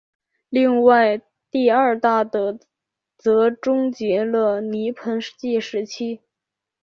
[0.49, 1.21] 另外
[1.51, 2.59] 第二大的
[3.19, 6.21] 则终结了泥盆纪时期。